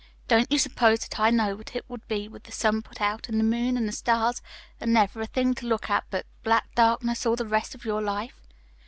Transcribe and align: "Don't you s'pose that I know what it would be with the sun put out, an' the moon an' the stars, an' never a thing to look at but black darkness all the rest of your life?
"Don't 0.27 0.51
you 0.51 0.57
s'pose 0.57 1.01
that 1.01 1.19
I 1.19 1.29
know 1.29 1.55
what 1.55 1.75
it 1.75 1.87
would 1.87 2.07
be 2.07 2.27
with 2.27 2.45
the 2.45 2.51
sun 2.51 2.81
put 2.81 2.99
out, 3.01 3.29
an' 3.29 3.37
the 3.37 3.43
moon 3.43 3.77
an' 3.77 3.85
the 3.85 3.91
stars, 3.91 4.41
an' 4.79 4.93
never 4.93 5.21
a 5.21 5.27
thing 5.27 5.53
to 5.53 5.67
look 5.67 5.91
at 5.91 6.05
but 6.09 6.25
black 6.43 6.73
darkness 6.73 7.23
all 7.23 7.35
the 7.35 7.45
rest 7.45 7.75
of 7.75 7.85
your 7.85 8.01
life? 8.01 8.41